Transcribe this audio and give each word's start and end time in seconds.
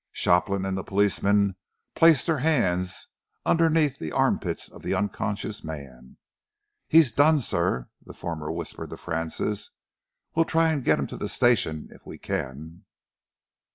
Shopland 0.11 0.65
and 0.65 0.75
the 0.75 0.83
policeman 0.83 1.55
placed 1.93 2.25
their 2.25 2.39
hands 2.39 3.07
underneath 3.45 3.99
the 3.99 4.11
armpits 4.11 4.67
of 4.67 4.81
the 4.81 4.95
unconscious 4.95 5.63
man. 5.63 6.17
"He's 6.87 7.11
done, 7.11 7.39
sir," 7.39 7.87
the 8.03 8.15
former 8.15 8.51
whispered 8.51 8.89
to 8.89 8.97
Francis. 8.97 9.69
"We'll 10.33 10.45
try 10.45 10.71
and 10.73 10.83
get 10.83 10.97
him 10.97 11.05
to 11.05 11.17
the 11.17 11.29
station 11.29 11.89
if 11.91 12.03
we 12.03 12.17
can." 12.17 12.85